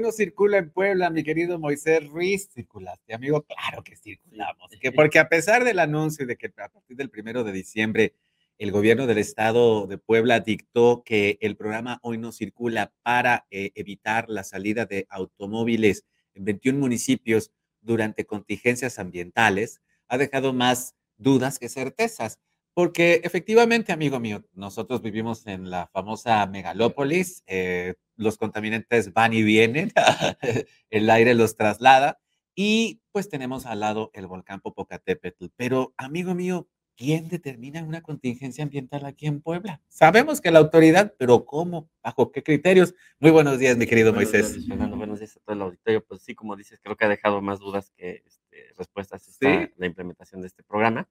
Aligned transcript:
no 0.00 0.12
circula 0.12 0.58
en 0.58 0.70
Puebla, 0.70 1.10
mi 1.10 1.22
querido 1.22 1.58
Moisés 1.58 2.06
Ruiz. 2.08 2.48
¿Circulaste, 2.52 3.14
amigo? 3.14 3.42
Claro 3.42 3.82
que 3.82 3.96
circulamos. 3.96 4.70
Que 4.80 4.92
porque 4.92 5.18
a 5.18 5.28
pesar 5.28 5.64
del 5.64 5.78
anuncio 5.78 6.26
de 6.26 6.36
que 6.36 6.46
a 6.56 6.68
partir 6.68 6.96
del 6.96 7.10
primero 7.10 7.44
de 7.44 7.52
diciembre 7.52 8.14
el 8.58 8.72
gobierno 8.72 9.06
del 9.06 9.18
estado 9.18 9.86
de 9.86 9.98
Puebla 9.98 10.40
dictó 10.40 11.02
que 11.04 11.38
el 11.42 11.56
programa 11.56 11.98
Hoy 12.02 12.16
no 12.16 12.32
circula 12.32 12.92
para 13.02 13.46
eh, 13.50 13.72
evitar 13.74 14.26
la 14.28 14.44
salida 14.44 14.86
de 14.86 15.06
automóviles 15.10 16.06
en 16.34 16.46
21 16.46 16.78
municipios 16.78 17.50
durante 17.82 18.24
contingencias 18.24 18.98
ambientales, 18.98 19.82
ha 20.08 20.16
dejado 20.18 20.52
más 20.52 20.94
dudas 21.18 21.58
que 21.58 21.68
certezas. 21.68 22.38
Porque 22.76 23.22
efectivamente, 23.24 23.90
amigo 23.90 24.20
mío, 24.20 24.44
nosotros 24.52 25.00
vivimos 25.00 25.46
en 25.46 25.70
la 25.70 25.86
famosa 25.86 26.46
megalópolis, 26.46 27.42
eh, 27.46 27.94
los 28.16 28.36
contaminantes 28.36 29.14
van 29.14 29.32
y 29.32 29.42
vienen, 29.42 29.92
el 30.90 31.08
aire 31.08 31.32
los 31.32 31.56
traslada 31.56 32.20
y 32.54 33.00
pues 33.12 33.30
tenemos 33.30 33.64
al 33.64 33.80
lado 33.80 34.10
el 34.12 34.26
volcán 34.26 34.60
Popocatépetl. 34.60 35.46
Pero, 35.56 35.94
amigo 35.96 36.34
mío, 36.34 36.68
¿quién 36.98 37.28
determina 37.28 37.82
una 37.82 38.02
contingencia 38.02 38.62
ambiental 38.62 39.06
aquí 39.06 39.26
en 39.26 39.40
Puebla? 39.40 39.80
Sabemos 39.88 40.42
que 40.42 40.50
la 40.50 40.58
autoridad, 40.58 41.14
pero 41.18 41.46
¿cómo? 41.46 41.88
¿Bajo 42.02 42.30
qué 42.30 42.42
criterios? 42.42 42.94
Muy 43.18 43.30
buenos 43.30 43.58
días, 43.58 43.78
mi 43.78 43.86
querido 43.86 44.12
Moisés. 44.12 44.68
buenos 44.68 45.20
días 45.20 45.34
a 45.34 45.40
todo 45.40 45.56
el 45.56 45.62
auditorio. 45.62 46.04
Pues 46.04 46.20
sí, 46.20 46.34
como 46.34 46.54
dices, 46.56 46.78
creo 46.82 46.94
que 46.94 47.06
ha 47.06 47.08
dejado 47.08 47.40
más 47.40 47.58
dudas 47.58 47.90
que 47.96 48.22
este, 48.26 48.74
respuestas 48.76 49.26
esta, 49.28 49.70
la 49.78 49.86
implementación 49.86 50.42
de 50.42 50.48
este 50.48 50.62
programa. 50.62 51.08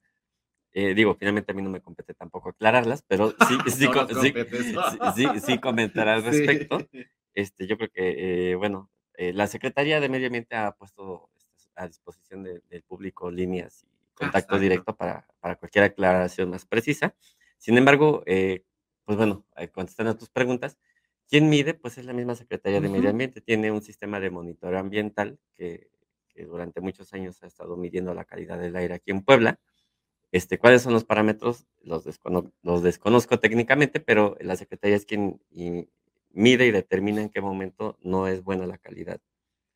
Eh, 0.77 0.93
digo, 0.93 1.15
finalmente 1.15 1.53
a 1.53 1.55
mí 1.55 1.61
no 1.61 1.69
me 1.69 1.79
compete 1.79 2.13
tampoco 2.13 2.49
aclararlas, 2.49 3.01
pero 3.07 3.29
sí, 3.47 3.57
sí, 3.71 4.33
sí, 5.15 5.27
sí, 5.39 5.57
comentar 5.57 6.09
al 6.09 6.21
respecto. 6.25 6.85
Este, 7.33 7.65
yo 7.65 7.77
creo 7.77 7.89
que, 7.89 8.51
eh, 8.51 8.55
bueno, 8.55 8.91
eh, 9.13 9.31
la 9.31 9.47
Secretaría 9.47 10.01
de 10.01 10.09
Medio 10.09 10.27
Ambiente 10.27 10.57
ha 10.57 10.73
puesto 10.73 11.29
este, 11.37 11.71
a 11.77 11.87
disposición 11.87 12.43
del 12.43 12.83
público 12.83 13.31
líneas 13.31 13.85
y 13.85 14.13
contacto 14.15 14.59
directo 14.59 14.97
para, 14.97 15.25
para, 15.39 15.55
cualquier 15.55 15.85
aclaración 15.85 16.49
más 16.49 16.65
precisa. 16.65 17.15
Sin 17.57 17.77
embargo, 17.77 18.25
pues 18.25 19.17
bueno, 19.17 19.45
contestando 19.71 20.11
a 20.11 20.17
tus 20.17 20.29
preguntas, 20.29 20.77
¿quién 21.29 21.47
mide? 21.47 21.73
Pues 21.73 21.97
es 21.97 22.03
la 22.03 22.11
misma 22.11 22.35
Secretaría 22.35 22.81
de 22.81 22.89
Medio 22.89 23.09
Ambiente. 23.09 23.39
Tiene 23.39 23.71
un 23.71 23.81
sistema 23.81 24.19
de 24.19 24.29
monitoreo 24.29 24.79
ambiental 24.79 25.39
que, 25.55 25.89
que 26.27 26.43
durante 26.43 26.81
muchos 26.81 27.13
años 27.13 27.41
ha 27.43 27.47
estado 27.47 27.77
midiendo 27.77 28.13
la 28.13 28.25
calidad 28.25 28.59
del 28.59 28.75
aire 28.75 28.95
aquí 28.95 29.11
en 29.11 29.21
Puebla 29.21 29.57
este, 30.31 30.57
¿Cuáles 30.57 30.81
son 30.81 30.93
los 30.93 31.05
parámetros? 31.05 31.65
Los, 31.81 32.05
los 32.63 32.83
desconozco 32.83 33.39
técnicamente, 33.39 33.99
pero 33.99 34.37
la 34.41 34.55
Secretaría 34.55 34.97
es 34.97 35.05
quien 35.05 35.41
mide 36.31 36.67
y 36.67 36.71
determina 36.71 37.21
en 37.21 37.29
qué 37.29 37.41
momento 37.41 37.97
no 38.01 38.27
es 38.27 38.43
buena 38.43 38.67
la 38.67 38.77
calidad 38.77 39.19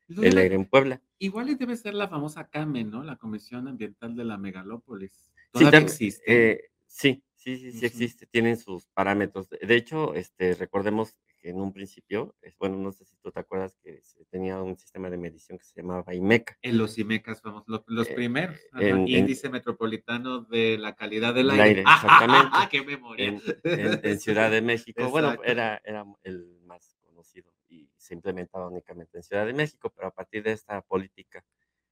del 0.08 0.38
aire 0.38 0.55
en 0.55 0.66
Puebla. 0.66 1.02
Igual 1.20 1.58
debe 1.58 1.77
ser 1.77 1.94
la 1.94 2.08
famosa 2.08 2.50
CAME, 2.50 2.83
¿no? 2.83 3.03
La 3.03 3.17
Comisión 3.17 3.67
Ambiental 3.67 4.16
de 4.16 4.25
la 4.25 4.38
Megalópolis. 4.38 5.31
sí, 5.53 5.66
existe? 5.66 6.23
Eh, 6.27 6.61
sí, 6.88 7.23
sí, 7.36 7.58
sí, 7.58 7.72
sí 7.72 7.86
existe. 7.86 8.25
Tienen 8.25 8.58
sus 8.58 8.88
parámetros. 8.88 9.50
De 9.50 9.75
hecho, 9.75 10.16
este, 10.16 10.55
recordemos 10.55 11.16
en 11.44 11.62
un 11.62 11.72
principio, 11.72 12.36
es, 12.42 12.58
bueno, 12.58 12.78
no 12.78 12.92
sé 12.92 13.06
si 13.06 13.16
tú 13.18 13.32
te 13.32 13.40
acuerdas 13.40 13.78
que 13.84 14.02
se 14.02 14.26
tenía 14.26 14.62
un 14.62 14.78
sistema 14.78 15.09
de 15.09 15.18
medición 15.18 15.58
que 15.58 15.64
se 15.64 15.82
llamaba 15.82 16.14
IMECA. 16.14 16.58
En 16.62 16.78
los 16.78 16.98
IMECAs, 16.98 17.42
vamos, 17.42 17.64
los, 17.68 18.09
eh, 18.09 18.14
primeros, 18.14 18.59
índice 19.06 19.50
metropolitano 19.50 20.42
de 20.42 20.78
la 20.78 20.95
calidad 20.95 21.34
del 21.34 21.52
aire. 21.52 21.82
exactamente. 21.82 22.58
¡Qué 22.70 22.84
memoria! 22.84 23.40
En, 23.64 24.20
Ciudad 24.20 24.52
de 24.52 24.62
México, 24.62 25.10
bueno, 25.10 25.38
era, 25.44 25.82
era 25.86 26.06
el 26.23 26.60
más 26.66 26.98
conocido 27.02 27.54
y 27.70 27.90
se 27.98 28.14
implementaba 28.14 28.67
únicamente 28.67 29.17
en 29.17 29.23
Ciudad 29.23 29.45
de 29.45 29.54
México, 29.54 29.94
pero 29.95 30.10
a 30.10 30.12
partir 30.12 30.44
de 30.44 30.52
esta 30.52 30.82
política 30.82 31.45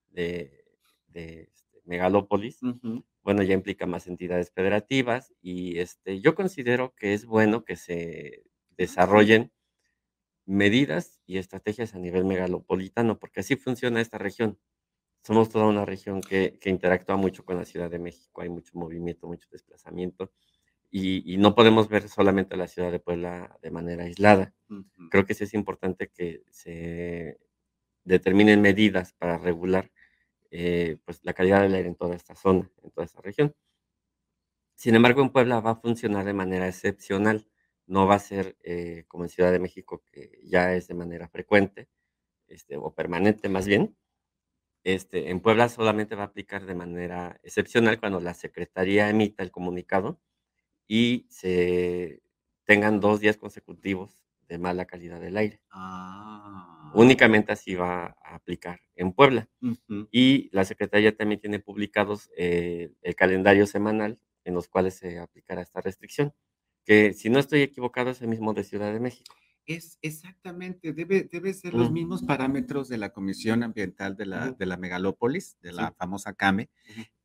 de, 0.10 0.66
de 1.08 1.50
este, 1.54 1.82
megalópolis, 1.86 2.60
bueno, 3.24 3.44
ya 3.44 3.54
implica 3.54 3.86
más 3.86 4.08
entidades 4.08 4.52
federativas 4.52 5.34
y 5.42 5.80
este, 5.80 6.22
yo 6.22 6.36
considero 6.36 6.94
que 6.96 7.14
es 7.14 7.26
bueno 7.26 7.64
que 7.64 7.76
se 7.76 8.44
desarrollen 8.78 9.52
medidas 10.46 11.20
y 11.26 11.38
estrategias 11.38 11.94
a 11.94 12.00
nivel 12.00 12.26
megalopolitano, 12.26 13.20
porque 13.20 13.42
así 13.42 13.56
funciona 13.58 14.02
esta 14.02 14.18
región. 14.18 14.58
Somos 15.24 15.50
toda 15.50 15.66
una 15.66 15.86
región 15.86 16.22
que, 16.22 16.58
interactúa 16.66 17.18
mucho 17.18 17.44
con 17.44 17.58
la 17.58 17.66
Ciudad 17.66 17.90
de 17.92 18.00
México, 18.00 18.42
hay 18.42 18.50
mucho 18.50 18.72
movimiento, 18.76 19.28
mucho 19.28 19.48
desplazamiento, 19.52 20.32
y, 20.90 21.38
no 21.38 21.54
podemos 21.54 21.90
ver 21.90 22.08
solamente 22.08 22.56
la 22.56 22.68
ciudad 22.68 22.92
de 22.92 23.00
Puebla 23.00 23.58
de 23.62 23.72
manera 23.72 24.06
aislada. 24.06 24.54
Creo 25.12 25.26
que 25.26 25.34
sí 25.34 25.44
es 25.44 25.54
importante 25.54 26.08
que 26.08 26.44
se 26.50 27.38
determinen 28.06 28.62
medidas 28.62 29.14
para 29.14 29.38
regular 29.38 29.92
eh, 30.50 30.98
pues, 31.04 31.20
la 31.24 31.34
calidad 31.34 31.62
del 31.62 31.76
aire 31.76 31.90
en 31.90 31.96
toda 31.96 32.16
esta 32.16 32.36
zona, 32.36 32.72
en 32.84 32.92
toda 32.92 33.06
esta 33.06 33.22
región. 33.22 33.54
Sin 34.76 34.96
embargo, 34.96 35.22
en 35.22 35.32
Puebla 35.32 35.60
va 35.60 35.72
a 35.72 35.76
funcionar 35.76 36.24
de 36.24 36.34
manera 36.34 36.68
excepcional 36.68 37.46
no 37.88 38.06
va 38.06 38.16
a 38.16 38.20
ser 38.20 38.58
eh, 38.64 39.06
como 39.08 39.24
en 39.24 39.30
Ciudad 39.30 39.52
de 39.52 39.60
México, 39.60 40.04
que 40.12 40.40
ya 40.44 40.74
es 40.76 40.88
de 40.88 40.94
manera 40.94 41.28
frecuente, 41.30 41.88
este, 42.48 42.78
o 42.78 42.94
permanente 42.94 43.50
más 43.50 43.66
bien. 43.66 43.98
Este, 44.84 45.32
en 45.32 45.42
Puebla 45.42 45.70
solamente 45.70 46.16
va 46.16 46.24
a 46.24 46.28
aplicar 46.28 46.66
de 46.66 46.76
manera 46.76 47.40
excepcional 47.44 48.00
cuando 48.00 48.20
la 48.20 48.34
Secretaría 48.34 49.10
emita 49.10 49.44
el 49.44 49.52
comunicado 49.52 50.22
y 50.88 51.26
se 51.30 52.22
tengan 52.66 53.00
dos 53.00 53.20
días 53.20 53.38
consecutivos 53.38 54.24
de 54.48 54.58
mala 54.58 54.86
calidad 54.86 55.20
del 55.20 55.38
aire. 55.38 55.62
Ah. 55.72 56.92
Únicamente 56.94 57.52
así 57.52 57.76
va 57.76 58.18
a 58.24 58.36
aplicar 58.36 58.80
en 58.96 59.12
Puebla. 59.12 59.50
Y 60.12 60.50
la 60.54 60.64
Secretaría 60.64 61.16
también 61.16 61.42
tiene 61.42 61.60
publicados 61.60 62.30
eh, 62.38 62.92
el 63.02 63.16
calendario 63.16 63.68
semanal 63.68 64.20
en 64.46 64.54
los 64.54 64.70
cuales 64.70 64.96
se 64.96 65.20
aplicará 65.20 65.62
esta 65.62 65.82
restricción 65.82 66.34
que 66.88 67.14
si 67.14 67.30
no 67.30 67.38
estoy 67.38 67.62
equivocado 67.62 68.10
es 68.10 68.22
el 68.22 68.30
mismo 68.30 68.54
de 68.54 68.64
Ciudad 68.64 68.94
de 68.94 69.02
México. 69.02 69.36
Es 69.66 70.00
exactamente, 70.02 70.94
debe, 70.94 71.28
debe 71.30 71.54
ser 71.54 71.74
los 71.74 71.92
mismos 71.92 72.24
parámetros 72.24 72.88
de 72.88 72.98
la 72.98 73.10
Comisión 73.10 73.64
Ambiental 73.64 74.16
de 74.16 74.26
la, 74.26 74.52
de 74.52 74.66
la 74.66 74.78
Megalópolis, 74.78 75.58
de 75.62 75.74
la 75.74 75.92
famosa 75.92 76.32
CAME, 76.32 76.70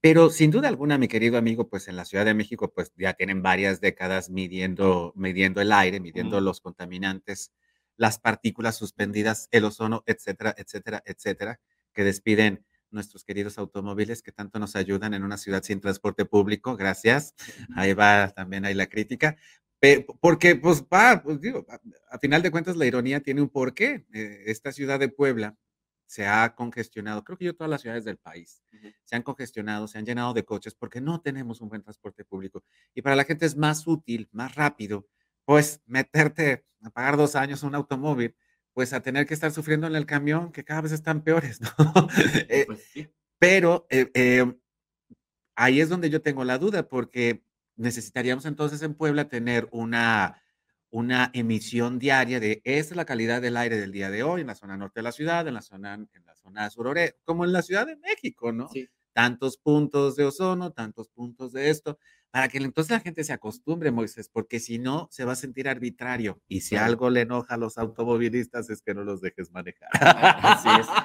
pero 0.00 0.28
sin 0.28 0.50
duda 0.50 0.66
alguna, 0.66 0.98
mi 0.98 1.06
querido 1.06 1.38
amigo, 1.38 1.68
pues 1.68 1.86
en 1.86 1.94
la 1.94 2.04
Ciudad 2.04 2.24
de 2.24 2.34
México, 2.34 2.72
pues 2.74 2.92
ya 2.96 3.12
tienen 3.12 3.42
varias 3.42 3.80
décadas 3.80 4.28
midiendo, 4.28 5.12
midiendo 5.14 5.60
el 5.60 5.70
aire, 5.70 6.00
midiendo 6.00 6.40
los 6.40 6.60
contaminantes, 6.60 7.52
las 7.96 8.18
partículas 8.18 8.76
suspendidas, 8.76 9.46
el 9.52 9.64
ozono, 9.64 10.02
etcétera, 10.06 10.52
etcétera, 10.58 11.00
etcétera, 11.06 11.60
que 11.94 12.02
despiden 12.02 12.66
nuestros 12.92 13.24
queridos 13.24 13.58
automóviles 13.58 14.22
que 14.22 14.32
tanto 14.32 14.58
nos 14.58 14.76
ayudan 14.76 15.14
en 15.14 15.24
una 15.24 15.36
ciudad 15.36 15.62
sin 15.62 15.80
transporte 15.80 16.24
público. 16.24 16.76
Gracias. 16.76 17.34
Ahí 17.74 17.94
va 17.94 18.28
también 18.28 18.64
ahí 18.64 18.74
la 18.74 18.86
crítica. 18.86 19.36
Porque, 20.20 20.54
pues, 20.54 20.82
va, 20.82 21.22
pues 21.22 21.40
digo, 21.40 21.66
a, 22.10 22.18
final 22.18 22.40
de 22.42 22.52
cuentas 22.52 22.76
la 22.76 22.86
ironía 22.86 23.20
tiene 23.20 23.42
un 23.42 23.48
porqué. 23.48 24.06
Eh, 24.12 24.44
esta 24.46 24.70
ciudad 24.70 25.00
de 25.00 25.08
Puebla 25.08 25.56
se 26.12 26.26
ha 26.26 26.54
congestionado, 26.54 27.24
creo 27.24 27.38
que 27.38 27.46
yo 27.46 27.56
todas 27.56 27.70
las 27.70 27.80
ciudades 27.80 28.04
del 28.04 28.18
país 28.18 28.62
se 29.02 29.16
han 29.16 29.22
congestionado, 29.22 29.88
se 29.88 29.96
han 29.96 30.04
llenado 30.04 30.34
de 30.34 30.44
coches 30.44 30.74
porque 30.74 31.00
no 31.00 31.22
tenemos 31.22 31.62
un 31.62 31.70
buen 31.70 31.82
transporte 31.82 32.22
público. 32.22 32.62
Y 32.94 33.00
para 33.00 33.16
la 33.16 33.24
gente 33.24 33.46
es 33.46 33.56
más 33.56 33.86
útil, 33.86 34.28
más 34.30 34.54
rápido, 34.54 35.08
pues 35.46 35.80
meterte 35.86 36.66
a 36.82 36.90
pagar 36.90 37.16
dos 37.16 37.34
años 37.34 37.62
un 37.62 37.74
automóvil 37.74 38.36
pues 38.74 38.92
a 38.92 39.00
tener 39.02 39.26
que 39.26 39.34
estar 39.34 39.52
sufriendo 39.52 39.86
en 39.86 39.96
el 39.96 40.06
camión, 40.06 40.52
que 40.52 40.64
cada 40.64 40.80
vez 40.82 40.92
están 40.92 41.22
peores, 41.22 41.60
¿no? 41.60 41.68
Eh, 42.48 42.64
pues 42.66 42.80
pero 43.38 43.86
eh, 43.90 44.10
em, 44.14 44.56
ahí 45.56 45.80
es 45.80 45.88
donde 45.88 46.10
yo 46.10 46.22
tengo 46.22 46.44
la 46.44 46.58
duda, 46.58 46.88
porque 46.88 47.42
necesitaríamos 47.76 48.46
entonces 48.46 48.82
en 48.82 48.94
Puebla 48.94 49.28
tener 49.28 49.68
una, 49.72 50.42
una 50.90 51.30
emisión 51.34 51.98
diaria 51.98 52.38
de 52.40 52.60
esta 52.64 52.94
es 52.94 52.96
la 52.96 53.04
calidad 53.04 53.42
del 53.42 53.56
aire 53.56 53.78
del 53.78 53.92
día 53.92 54.10
de 54.10 54.22
hoy 54.22 54.42
en 54.42 54.46
la 54.46 54.54
zona 54.54 54.76
norte 54.76 55.00
de 55.00 55.04
la 55.04 55.12
ciudad, 55.12 55.46
en 55.48 55.54
la 55.54 55.62
zona, 55.62 55.94
en 55.94 56.26
la 56.26 56.34
zona 56.36 56.70
surore, 56.70 57.16
como 57.24 57.44
en 57.44 57.52
la 57.52 57.62
Ciudad 57.62 57.86
de 57.86 57.96
México, 57.96 58.52
¿no? 58.52 58.68
Sí. 58.68 58.88
Tantos 59.12 59.58
puntos 59.58 60.16
de 60.16 60.24
ozono, 60.24 60.72
tantos 60.72 61.08
puntos 61.08 61.52
de 61.52 61.70
esto 61.70 61.98
para 62.32 62.48
que 62.48 62.56
entonces 62.56 62.90
la 62.90 63.00
gente 63.00 63.22
se 63.24 63.34
acostumbre, 63.34 63.90
Moisés, 63.90 64.30
porque 64.30 64.58
si 64.58 64.78
no, 64.78 65.06
se 65.10 65.26
va 65.26 65.32
a 65.32 65.36
sentir 65.36 65.68
arbitrario. 65.68 66.40
Y 66.48 66.62
si 66.62 66.76
algo 66.76 67.10
le 67.10 67.20
enoja 67.20 67.54
a 67.54 67.58
los 67.58 67.76
automovilistas 67.76 68.70
es 68.70 68.80
que 68.80 68.94
no 68.94 69.04
los 69.04 69.20
dejes 69.20 69.52
manejar. 69.52 69.90
Así 70.42 70.68
es. 70.80 70.86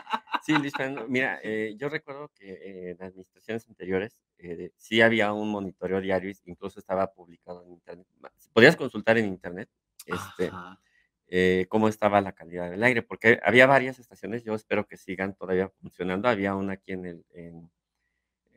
Sí, 0.46 0.54
Luis 0.54 0.72
mira, 1.10 1.42
eh, 1.44 1.76
yo 1.78 1.90
recuerdo 1.90 2.32
que 2.34 2.92
en 2.92 3.04
administraciones 3.04 3.68
anteriores 3.68 4.18
eh, 4.38 4.72
sí 4.78 5.02
había 5.02 5.34
un 5.34 5.50
monitoreo 5.52 6.00
diario, 6.00 6.34
incluso 6.46 6.80
estaba 6.80 7.12
publicado 7.12 7.66
en 7.66 7.74
internet. 7.74 8.08
Podías 8.54 8.78
consultar 8.78 9.18
en 9.18 9.26
internet 9.26 9.68
este, 10.06 10.50
eh, 11.28 11.66
cómo 11.68 11.90
estaba 11.90 12.22
la 12.22 12.32
calidad 12.32 12.72
del 12.72 12.82
aire, 12.82 13.02
porque 13.02 13.42
había 13.44 13.68
varias 13.68 14.00
estaciones, 14.00 14.46
yo 14.46 14.56
espero 14.56 14.88
que 14.88 14.96
sigan 14.96 15.36
todavía 15.36 15.68
funcionando. 15.82 16.30
Había 16.30 16.56
una 16.56 16.74
aquí 16.74 16.94
en 16.94 17.06
el, 17.06 17.26
en, 17.34 17.70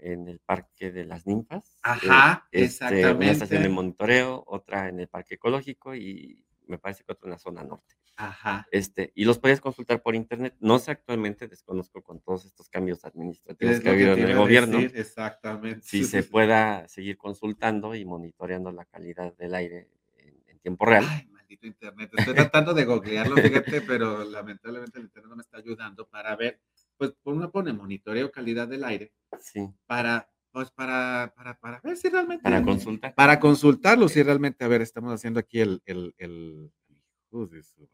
en 0.02 0.28
el 0.28 0.38
Parque 0.40 0.90
de 0.90 1.04
las 1.04 1.26
Ninfas. 1.26 1.78
Ajá, 1.82 2.48
exactamente. 2.50 3.14
Una 3.14 3.30
estación 3.30 3.62
de 3.62 3.68
monitoreo, 3.68 4.44
otra 4.46 4.88
en 4.88 5.00
el 5.00 5.08
Parque 5.08 5.34
Ecológico 5.34 5.94
y 5.94 6.44
me 6.66 6.78
parece 6.78 7.04
que 7.04 7.12
otro 7.12 7.26
en 7.26 7.32
la 7.32 7.38
zona 7.38 7.62
norte. 7.62 7.96
Ajá. 8.16 8.66
Este, 8.70 9.12
y 9.14 9.24
los 9.24 9.38
puedes 9.38 9.60
consultar 9.60 10.02
por 10.02 10.14
internet. 10.14 10.54
No 10.60 10.78
sé 10.78 10.90
actualmente, 10.90 11.48
desconozco 11.48 12.02
con 12.02 12.20
todos 12.20 12.44
estos 12.44 12.68
cambios 12.68 13.04
administrativos 13.04 13.80
que 13.80 13.88
ha 13.88 13.92
habido 13.92 14.12
en 14.12 14.28
el 14.28 14.36
gobierno. 14.36 14.78
exactamente. 14.78 15.80
Si 15.82 16.04
se 16.04 16.22
pueda 16.22 16.86
seguir 16.88 17.16
consultando 17.16 17.94
y 17.94 18.04
monitoreando 18.04 18.72
la 18.72 18.84
calidad 18.84 19.34
del 19.36 19.54
aire 19.54 19.88
en, 20.18 20.58
tiempo 20.58 20.84
real. 20.84 21.06
Ay, 21.08 21.26
maldito 21.30 21.66
internet. 21.66 22.10
Estoy 22.14 22.34
tratando 22.34 22.74
de 22.74 22.84
googlearlo, 22.84 23.36
fíjate, 23.36 23.80
pero 23.80 24.22
lamentablemente 24.24 24.98
el 24.98 25.04
internet 25.06 25.30
no 25.30 25.36
me 25.36 25.42
está 25.42 25.56
ayudando 25.56 26.06
para 26.06 26.36
ver. 26.36 26.60
Pues 27.00 27.14
uno 27.24 27.50
pone 27.50 27.72
monitoreo 27.72 28.30
calidad 28.30 28.68
del 28.68 28.84
aire. 28.84 29.10
Sí. 29.40 29.66
Para 29.86 30.28
pues 30.52 30.70
para, 30.70 31.32
para, 31.34 31.58
para 31.58 31.80
ver 31.82 31.96
si 31.96 32.10
realmente. 32.10 32.42
Para 32.42 32.62
consultar. 32.62 33.14
Para 33.14 33.40
consultarlo, 33.40 34.06
si 34.06 34.22
realmente, 34.22 34.62
a 34.66 34.68
ver, 34.68 34.82
estamos 34.82 35.10
haciendo 35.14 35.40
aquí 35.40 35.60
el. 35.60 35.80
el, 35.86 36.14
el 36.18 36.70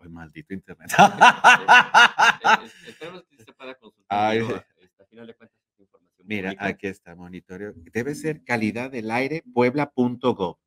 ay, 0.00 0.08
maldito 0.08 0.54
internet. 0.54 0.90
Esperemos 2.88 3.22
que 3.30 3.36
se 3.44 3.52
pueda 3.52 3.76
consultar. 3.76 4.36
Este, 4.36 5.06
final 5.08 5.28
de 5.28 5.34
cuentas, 5.34 5.56
información 5.78 6.26
Mira, 6.26 6.54
aquí 6.58 6.88
está, 6.88 7.14
monitoreo. 7.14 7.74
Debe 7.76 8.16
ser 8.16 8.42
calidad 8.42 8.90
del 8.90 9.12
aire 9.12 9.44
puebla.gov. 9.54 10.58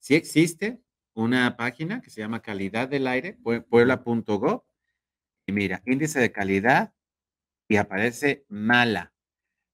Si 0.00 0.16
existe 0.16 0.80
una 1.14 1.56
página 1.56 2.00
que 2.00 2.10
se 2.10 2.20
llama 2.20 2.42
calidad 2.42 2.88
del 2.88 3.06
aire 3.06 3.38
puebla.gov. 3.44 4.64
Y 5.46 5.52
mira, 5.52 5.82
índice 5.86 6.18
de 6.18 6.32
calidad 6.32 6.92
y 7.70 7.76
aparece 7.76 8.44
mala. 8.48 9.14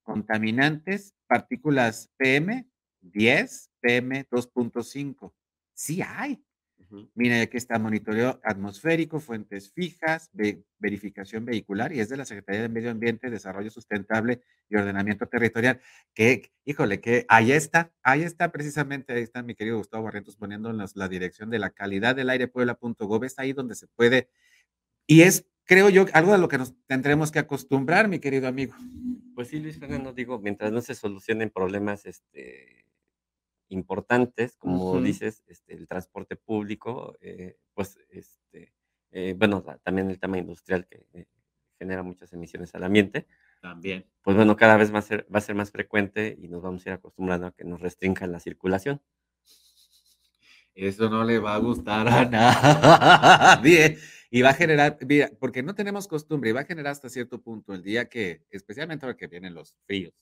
Contaminantes 0.02 1.14
partículas 1.26 2.10
PM 2.18 2.68
10, 3.00 3.70
PM 3.80 4.28
2.5. 4.28 5.32
Sí 5.72 6.02
hay. 6.02 6.44
Mira, 7.14 7.40
aquí 7.40 7.56
está 7.56 7.78
monitoreo 7.78 8.38
atmosférico, 8.44 9.18
fuentes 9.18 9.72
fijas, 9.72 10.30
verificación 10.78 11.46
vehicular 11.46 11.92
y 11.92 12.00
es 12.00 12.10
de 12.10 12.18
la 12.18 12.26
Secretaría 12.26 12.62
de 12.62 12.68
Medio 12.68 12.90
Ambiente, 12.90 13.30
Desarrollo 13.30 13.70
Sustentable 13.70 14.42
y 14.68 14.76
Ordenamiento 14.76 15.26
Territorial. 15.26 15.80
Que, 16.14 16.52
híjole, 16.66 17.00
que 17.00 17.24
ahí 17.28 17.50
está, 17.50 17.92
ahí 18.02 18.22
está 18.22 18.52
precisamente, 18.52 19.14
ahí 19.14 19.22
está 19.22 19.42
mi 19.42 19.54
querido 19.54 19.78
Gustavo 19.78 20.04
Barrientos 20.04 20.36
poniéndonos 20.36 20.96
la 20.96 21.08
dirección 21.08 21.48
de 21.48 21.58
la 21.58 21.70
calidad 21.70 22.14
del 22.14 22.28
aire 22.28 22.46
puebla.gov, 22.46 23.24
es 23.24 23.38
ahí 23.38 23.54
donde 23.54 23.74
se 23.74 23.88
puede, 23.88 24.28
y 25.06 25.22
es, 25.22 25.46
creo 25.66 25.90
yo, 25.90 26.06
algo 26.12 26.32
a 26.32 26.38
lo 26.38 26.48
que 26.48 26.58
nos 26.58 26.74
tendremos 26.86 27.30
que 27.30 27.40
acostumbrar, 27.40 28.08
mi 28.08 28.18
querido 28.18 28.48
amigo. 28.48 28.74
Pues 29.34 29.48
sí, 29.48 29.60
Luis 29.60 29.78
Fernando, 29.78 30.12
digo, 30.12 30.38
mientras 30.38 30.72
no 30.72 30.80
se 30.80 30.94
solucionen 30.94 31.50
problemas 31.50 32.06
este, 32.06 32.86
importantes, 33.68 34.56
como 34.56 35.00
dices, 35.00 35.44
este, 35.46 35.74
el 35.74 35.86
transporte 35.86 36.36
público, 36.36 37.16
eh, 37.20 37.58
pues, 37.74 37.98
este, 38.08 38.72
eh, 39.10 39.34
bueno, 39.36 39.62
también 39.82 40.08
el 40.10 40.18
tema 40.18 40.38
industrial 40.38 40.86
que 40.86 41.06
eh, 41.12 41.26
genera 41.78 42.02
muchas 42.02 42.32
emisiones 42.32 42.74
al 42.74 42.84
ambiente. 42.84 43.26
También. 43.60 44.06
Pues 44.22 44.36
bueno, 44.36 44.56
cada 44.56 44.76
vez 44.76 44.94
va 44.94 45.00
a, 45.00 45.02
ser, 45.02 45.26
va 45.32 45.38
a 45.38 45.42
ser 45.42 45.54
más 45.54 45.70
frecuente 45.70 46.36
y 46.40 46.48
nos 46.48 46.62
vamos 46.62 46.86
a 46.86 46.90
ir 46.90 46.92
acostumbrando 46.94 47.48
a 47.48 47.52
que 47.52 47.64
nos 47.64 47.80
restrinjan 47.80 48.32
la 48.32 48.40
circulación. 48.40 49.02
Eso 50.76 51.08
no 51.08 51.24
le 51.24 51.38
va 51.38 51.54
a 51.54 51.58
gustar 51.58 52.06
a 52.06 52.24
nadie. 52.26 53.98
Y 54.30 54.42
va 54.42 54.50
a 54.50 54.54
generar, 54.54 54.98
mira, 55.08 55.30
porque 55.40 55.62
no 55.62 55.74
tenemos 55.74 56.06
costumbre, 56.06 56.50
y 56.50 56.52
va 56.52 56.60
a 56.60 56.64
generar 56.64 56.92
hasta 56.92 57.08
cierto 57.08 57.40
punto 57.40 57.72
el 57.72 57.82
día 57.82 58.10
que, 58.10 58.42
especialmente 58.50 59.06
ahora 59.06 59.16
que 59.16 59.26
vienen 59.26 59.54
los 59.54 59.74
fríos, 59.86 60.12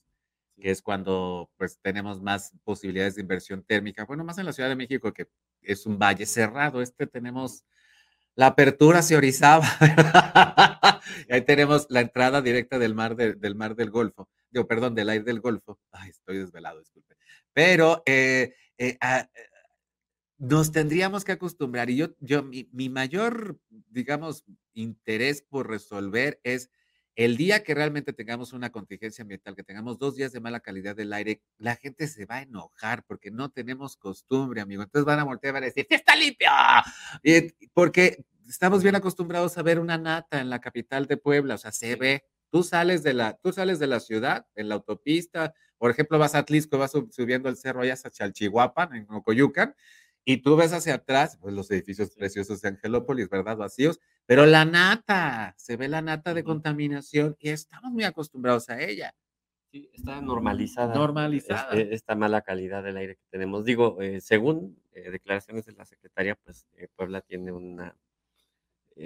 que 0.61 0.71
es 0.71 0.81
cuando 0.81 1.51
pues 1.57 1.79
tenemos 1.81 2.21
más 2.21 2.53
posibilidades 2.63 3.15
de 3.15 3.21
inversión 3.21 3.63
térmica. 3.63 4.05
Bueno, 4.05 4.23
más 4.23 4.37
en 4.37 4.45
la 4.45 4.53
Ciudad 4.53 4.69
de 4.69 4.77
México, 4.77 5.11
que 5.11 5.27
es 5.61 5.85
un 5.85 5.99
valle 5.99 6.25
cerrado, 6.25 6.81
este 6.81 7.05
tenemos 7.05 7.65
la 8.35 8.47
apertura 8.47 8.99
hacia 8.99 9.17
Orizaba, 9.17 9.67
y 11.27 11.33
ahí 11.33 11.41
tenemos 11.41 11.87
la 11.89 11.99
entrada 11.99 12.41
directa 12.41 12.79
del 12.79 12.95
mar, 12.95 13.17
del 13.17 13.55
mar 13.55 13.75
del 13.75 13.89
Golfo, 13.89 14.29
digo, 14.49 14.67
perdón, 14.67 14.95
del 14.95 15.09
aire 15.09 15.25
del 15.25 15.41
Golfo. 15.41 15.79
Ay, 15.91 16.11
estoy 16.11 16.37
desvelado, 16.37 16.79
disculpe. 16.79 17.15
Pero 17.51 18.03
eh, 18.05 18.55
eh, 18.77 18.97
ah, 19.01 19.27
nos 20.49 20.71
tendríamos 20.71 21.23
que 21.23 21.31
acostumbrar. 21.31 21.89
Y 21.89 21.97
yo, 21.97 22.15
yo 22.19 22.43
mi, 22.43 22.69
mi, 22.71 22.89
mayor, 22.89 23.59
digamos, 23.89 24.45
interés 24.73 25.41
por 25.41 25.69
resolver 25.69 26.39
es 26.43 26.69
el 27.15 27.37
día 27.37 27.63
que 27.63 27.73
realmente 27.73 28.11
tengamos 28.11 28.51
una 28.51 28.71
contingencia 28.71 29.21
ambiental, 29.21 29.55
que 29.55 29.63
tengamos 29.63 29.97
dos 29.97 30.15
días 30.15 30.33
de 30.33 30.41
mala 30.41 30.59
calidad 30.59 30.95
del 30.95 31.13
aire, 31.13 31.41
la 31.57 31.77
gente 31.77 32.07
se 32.07 32.25
va 32.25 32.35
a 32.35 32.41
enojar 32.41 33.03
porque 33.05 33.31
no 33.31 33.49
tenemos 33.49 33.95
costumbre, 33.95 34.59
amigo. 34.59 34.83
Entonces 34.83 35.05
van 35.05 35.19
a 35.19 35.23
voltear 35.23 35.55
a 35.55 35.61
decir, 35.61 35.85
¡Sí 35.89 35.95
está 35.95 36.15
limpio! 36.15 36.49
porque 37.73 38.25
estamos 38.47 38.83
bien 38.83 38.95
acostumbrados 38.95 39.57
a 39.57 39.63
ver 39.63 39.79
una 39.79 39.97
nata 39.97 40.41
en 40.41 40.49
la 40.49 40.59
capital 40.59 41.07
de 41.07 41.17
Puebla, 41.17 41.55
o 41.55 41.57
sea, 41.57 41.71
se 41.71 41.95
ve. 41.95 42.25
Tú 42.51 42.63
sales 42.63 43.01
de 43.03 43.13
la, 43.13 43.33
tú 43.37 43.51
sales 43.51 43.79
de 43.79 43.87
la 43.87 43.99
ciudad, 43.99 44.45
en 44.55 44.69
la 44.69 44.75
autopista, 44.75 45.53
por 45.77 45.91
ejemplo, 45.91 46.17
vas 46.19 46.35
a 46.35 46.39
Atlisco, 46.39 46.77
vas 46.77 46.91
subiendo 47.11 47.49
el 47.49 47.57
cerro 47.57 47.81
allá 47.81 47.93
hasta 47.93 48.11
Chalchihuapan, 48.11 48.95
en 48.95 49.07
Ocoyucan, 49.09 49.75
y 50.25 50.37
tú 50.37 50.55
ves 50.55 50.73
hacia 50.73 50.95
atrás, 50.95 51.37
pues 51.39 51.53
los 51.53 51.69
edificios 51.69 52.09
preciosos 52.09 52.59
de 52.61 52.69
Angelópolis, 52.69 53.29
¿verdad? 53.29 53.55
Vacíos, 53.55 53.99
pero 54.25 54.47
la 54.47 54.65
nata, 54.65 55.53
se 55.55 55.77
ve 55.77 55.87
la 55.87 56.01
nata 56.01 56.33
de 56.33 56.43
contaminación 56.43 57.37
y 57.39 57.49
estamos 57.49 57.91
muy 57.91 58.03
acostumbrados 58.03 58.69
a 58.69 58.81
ella. 58.81 59.13
Sí, 59.71 59.89
está 59.93 60.21
normalizada. 60.21 60.95
Normalizada. 60.95 61.69
Este, 61.73 61.93
esta 61.93 62.15
mala 62.15 62.41
calidad 62.41 62.83
del 62.83 62.97
aire 62.97 63.15
que 63.17 63.25
tenemos. 63.29 63.65
Digo, 63.65 64.01
eh, 64.01 64.19
según 64.19 64.81
eh, 64.93 65.11
declaraciones 65.11 65.65
de 65.65 65.73
la 65.73 65.85
Secretaría, 65.85 66.35
pues 66.35 66.65
eh, 66.77 66.87
Puebla 66.95 67.21
tiene 67.21 67.51
una 67.51 67.95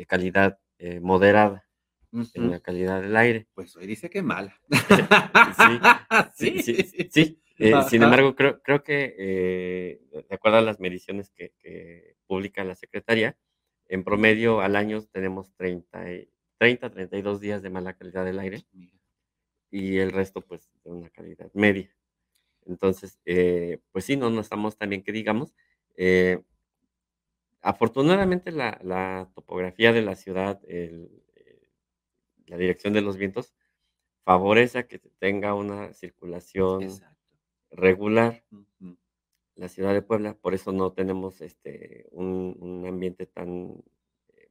calidad 0.07 0.59
moderada 1.01 1.65
en 2.13 2.51
la 2.51 2.59
calidad 2.59 3.01
del 3.01 3.17
aire. 3.17 3.47
Pues 3.53 3.75
hoy 3.75 3.87
dice 3.87 4.09
que 4.09 4.21
mala. 4.21 4.57
sí, 6.35 6.61
sí, 6.61 6.75
sí. 6.83 7.09
sí. 7.11 7.41
Eh, 7.59 7.73
sin 7.89 8.01
embargo, 8.01 8.35
creo, 8.35 8.61
creo 8.61 8.83
que, 8.83 9.15
eh, 9.19 10.01
de 10.11 10.35
acuerdo 10.35 10.59
a 10.59 10.61
las 10.61 10.79
mediciones 10.79 11.29
que, 11.29 12.15
publica 12.25 12.63
la 12.63 12.75
Secretaría, 12.75 13.35
en 13.87 14.03
promedio 14.03 14.61
al 14.61 14.75
año 14.75 15.01
tenemos 15.11 15.51
30, 15.55 16.05
30, 16.59 16.89
32 16.91 17.41
días 17.41 17.63
de 17.63 17.71
mala 17.71 17.95
calidad 17.95 18.23
del 18.23 18.37
aire 18.37 18.63
y 19.71 19.97
el 19.97 20.11
resto 20.11 20.41
pues 20.41 20.69
de 20.83 20.91
una 20.91 21.09
calidad 21.09 21.49
media. 21.53 21.89
Entonces, 22.67 23.19
eh, 23.25 23.79
pues 23.91 24.05
sí, 24.05 24.15
no, 24.15 24.29
no 24.29 24.41
estamos 24.41 24.77
tan 24.77 24.89
bien 24.89 25.01
que 25.01 25.11
digamos. 25.11 25.55
afortunadamente 27.61 28.51
la, 28.51 29.29
topografía 29.33 29.91
de 29.91 30.03
la 30.03 30.15
ciudad, 30.15 30.61
la 32.45 32.57
dirección 32.57 32.93
de 32.93 33.01
los 33.01 33.17
vientos, 33.17 33.53
favorece 34.23 34.77
a 34.77 34.87
que 34.87 34.99
tenga 35.17 35.55
una 35.55 35.93
circulación 35.93 36.91
regular 37.71 38.43
la 39.55 39.67
ciudad 39.67 39.93
de 39.93 40.01
Puebla, 40.01 40.35
por 40.35 40.53
eso 40.53 40.71
no 40.71 40.93
tenemos 40.93 41.41
este, 41.41 42.07
un, 42.11 42.85
ambiente 42.87 43.25
tan 43.25 43.75
eh, 44.29 44.49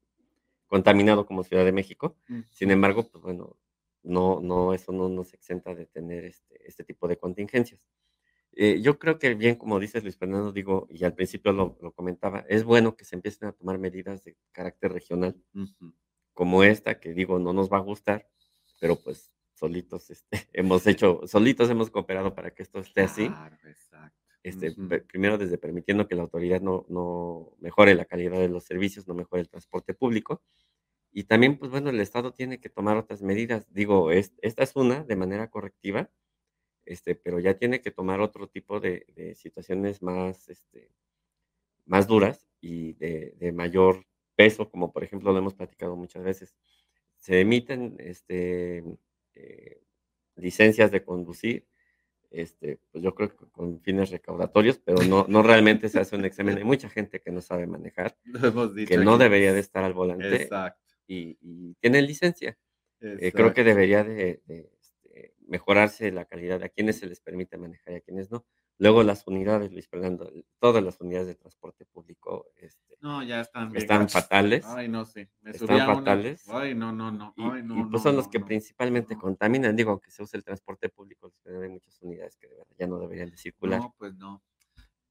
contaminado 0.66 1.24
como 1.26 1.44
Ciudad 1.44 1.64
de 1.64 1.72
México. 1.72 2.16
Sin 2.50 2.70
embargo, 2.70 3.08
pues 3.10 3.22
bueno, 3.22 3.56
no, 4.02 4.40
no, 4.40 4.74
eso 4.74 4.92
no 4.92 5.08
nos 5.08 5.32
exenta 5.32 5.74
de 5.74 5.86
tener 5.86 6.24
este, 6.26 6.60
este 6.68 6.84
tipo 6.84 7.08
de 7.08 7.16
contingencias. 7.16 7.80
Eh, 8.52 8.80
yo 8.82 8.98
creo 8.98 9.18
que 9.18 9.34
bien, 9.34 9.54
como 9.54 9.78
dices 9.78 10.02
Luis 10.02 10.16
Fernando, 10.16 10.52
digo, 10.52 10.88
y 10.90 11.04
al 11.04 11.14
principio 11.14 11.52
lo, 11.52 11.76
comentaba, 11.94 12.44
es 12.48 12.64
bueno 12.64 12.96
que 12.96 13.04
se 13.04 13.14
empiecen 13.14 13.48
a 13.48 13.52
tomar 13.52 13.78
medidas 13.78 14.24
de 14.24 14.36
carácter 14.52 14.92
regional, 14.92 15.36
como 16.34 16.64
esta, 16.64 16.98
que 16.98 17.14
digo, 17.14 17.38
no 17.38 17.52
nos 17.52 17.70
va 17.70 17.78
a 17.78 17.82
gustar, 17.82 18.28
pero 18.80 18.96
pues 18.96 19.30
solitos 19.58 20.10
este, 20.10 20.48
hemos 20.52 20.86
hecho, 20.86 21.20
solitos 21.26 21.68
hemos 21.70 21.90
cooperado 21.90 22.34
para 22.34 22.52
que 22.52 22.62
esto 22.62 22.80
esté 22.80 23.02
así. 23.02 23.30
Este, 24.42 24.72
Primero 25.08 25.36
desde 25.36 25.58
permitiendo 25.58 26.06
que 26.06 26.14
la 26.14 26.22
autoridad 26.22 26.60
no, 26.60 26.86
no 26.88 27.52
mejore 27.60 27.94
la 27.94 28.04
calidad 28.04 28.38
de 28.38 28.48
los 28.48 28.64
servicios, 28.64 29.06
no 29.06 29.14
mejore 29.14 29.42
el 29.42 29.48
transporte 29.48 29.94
público. 29.94 30.42
Y 31.10 31.24
también, 31.24 31.58
pues 31.58 31.70
bueno, 31.70 31.90
el 31.90 32.00
Estado 32.00 32.32
tiene 32.32 32.60
que 32.60 32.68
tomar 32.68 32.96
otras 32.96 33.22
medidas. 33.22 33.66
Digo, 33.72 34.10
esta 34.12 34.62
es 34.62 34.76
una 34.76 35.02
de 35.04 35.16
manera 35.16 35.50
correctiva, 35.50 36.10
este, 36.84 37.14
pero 37.14 37.40
ya 37.40 37.54
tiene 37.58 37.80
que 37.80 37.90
tomar 37.90 38.20
otro 38.20 38.48
tipo 38.48 38.80
de, 38.80 39.06
de 39.14 39.34
situaciones 39.34 40.02
más, 40.02 40.48
este, 40.48 40.90
más 41.86 42.06
duras 42.06 42.46
y 42.60 42.94
de, 42.94 43.34
de, 43.38 43.52
mayor 43.52 44.06
peso, 44.36 44.70
como 44.70 44.92
por 44.92 45.04
ejemplo 45.04 45.32
lo 45.32 45.38
hemos 45.38 45.54
platicado 45.54 45.96
muchas 45.96 46.22
veces. 46.22 46.56
Se 47.18 47.40
emiten 47.40 47.96
este, 47.98 48.84
eh, 49.38 49.82
licencias 50.36 50.90
de 50.90 51.02
conducir, 51.02 51.66
este, 52.30 52.78
pues 52.90 53.02
yo 53.02 53.14
creo 53.14 53.30
que 53.30 53.46
con 53.50 53.80
fines 53.80 54.10
recaudatorios, 54.10 54.78
pero 54.78 55.02
no, 55.02 55.26
no 55.28 55.42
realmente 55.42 55.88
se 55.88 55.98
hace 55.98 56.16
un 56.16 56.24
examen. 56.24 56.58
Hay 56.58 56.64
mucha 56.64 56.88
gente 56.88 57.20
que 57.20 57.30
no 57.30 57.40
sabe 57.40 57.66
manejar, 57.66 58.16
que 58.88 58.98
no 58.98 59.16
debería 59.16 59.52
de 59.52 59.60
estar 59.60 59.84
al 59.84 59.94
volante 59.94 60.48
y, 61.06 61.38
y 61.40 61.74
tiene 61.80 62.02
licencia. 62.02 62.58
Eh, 63.00 63.32
creo 63.32 63.54
que 63.54 63.64
debería 63.64 64.02
de, 64.02 64.42
este, 64.46 65.34
mejorarse 65.46 66.10
la 66.10 66.24
calidad 66.24 66.62
a 66.62 66.68
quienes 66.68 66.98
se 66.98 67.06
les 67.06 67.20
permite 67.20 67.56
manejar 67.56 67.94
y 67.94 67.96
a 67.96 68.00
quienes 68.00 68.30
no, 68.30 68.44
Luego 68.78 69.02
las 69.02 69.26
unidades, 69.26 69.72
Luis 69.72 69.88
Fernando, 69.88 70.30
todas 70.60 70.82
las 70.84 71.00
unidades 71.00 71.26
de 71.26 71.34
transporte 71.34 71.84
público 71.84 72.46
este, 72.56 72.96
no, 73.00 73.22
ya 73.22 73.40
están, 73.40 73.74
están 73.76 74.08
fatales. 74.08 74.64
Ay, 74.66 74.88
no 74.88 75.04
sé. 75.04 75.30
están 75.44 75.86
fatales. 75.86 76.44
Ay, 76.48 76.74
no, 76.74 76.92
no, 76.92 77.10
no. 77.10 77.34
Ay, 77.36 77.62
no, 77.62 77.80
y, 77.80 77.84
pues 77.90 78.02
son 78.02 78.16
los 78.16 78.28
que 78.28 78.40
principalmente 78.40 79.16
contaminan. 79.16 79.74
Digo, 79.76 80.00
que 80.00 80.10
se 80.10 80.22
usa 80.22 80.36
el 80.36 80.44
transporte 80.44 80.88
público, 80.88 81.32
hay 81.44 81.68
muchas 81.68 82.00
unidades 82.02 82.36
que 82.36 82.48
ya 82.78 82.86
no 82.86 82.98
deberían 82.98 83.30
de 83.30 83.36
circular. 83.36 83.80
No, 83.80 83.94
pues 83.98 84.14
no. 84.14 84.42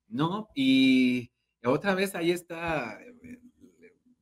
No, 0.08 0.50
y 0.56 1.32
otra 1.66 1.94
vez 1.94 2.16
ahí 2.16 2.32
está 2.32 3.02
eh, 3.02 3.40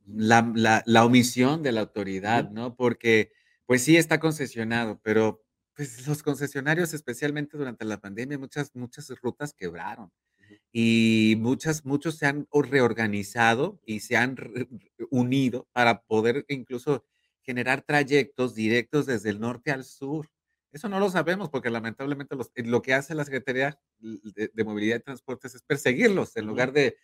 la, 0.06 0.52
la, 0.54 0.82
la 0.86 1.04
omisión 1.04 1.62
de 1.62 1.72
la 1.72 1.82
autoridad, 1.82 2.50
¿no? 2.50 2.74
Porque, 2.74 3.32
pues 3.66 3.82
sí 3.84 3.96
está 3.96 4.18
concesionado, 4.18 5.00
pero 5.02 5.45
pues 5.76 6.06
los 6.06 6.22
concesionarios, 6.22 6.94
especialmente 6.94 7.58
durante 7.58 7.84
la 7.84 8.00
pandemia, 8.00 8.38
muchas, 8.38 8.74
muchas 8.74 9.08
rutas 9.20 9.52
quebraron 9.52 10.10
y 10.72 11.36
muchas, 11.38 11.84
muchos 11.84 12.16
se 12.16 12.26
han 12.26 12.46
reorganizado 12.52 13.80
y 13.84 14.00
se 14.00 14.16
han 14.16 14.36
unido 15.10 15.68
para 15.72 16.02
poder 16.02 16.44
incluso 16.48 17.04
generar 17.42 17.82
trayectos 17.82 18.54
directos 18.54 19.06
desde 19.06 19.30
el 19.30 19.40
norte 19.40 19.70
al 19.70 19.84
sur. 19.84 20.30
Eso 20.72 20.88
no 20.88 20.98
lo 20.98 21.10
sabemos 21.10 21.48
porque 21.48 21.70
lamentablemente 21.70 22.36
lo 22.56 22.82
que 22.82 22.94
hace 22.94 23.14
la 23.14 23.24
Secretaría 23.24 23.78
de, 23.98 24.64
Movilidad 24.64 24.96
y 24.96 25.02
Transportes 25.02 25.54
es 25.54 25.62
perseguirlos 25.62 26.36
en 26.36 26.46
lugar 26.46 26.72
de, 26.72 26.96